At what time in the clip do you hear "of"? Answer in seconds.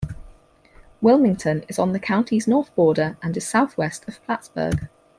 4.07-4.19